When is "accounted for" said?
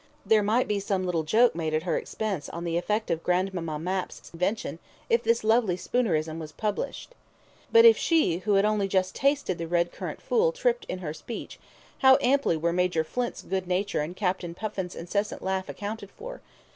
15.69-16.41